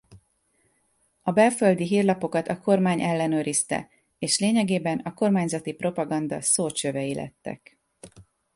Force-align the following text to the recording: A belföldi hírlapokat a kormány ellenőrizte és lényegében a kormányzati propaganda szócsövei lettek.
A 1.21 1.31
belföldi 1.31 1.83
hírlapokat 1.83 2.47
a 2.47 2.59
kormány 2.59 3.01
ellenőrizte 3.01 3.89
és 4.19 4.39
lényegében 4.39 4.97
a 4.99 5.13
kormányzati 5.13 5.71
propaganda 5.73 6.41
szócsövei 6.41 7.13
lettek. 7.13 7.79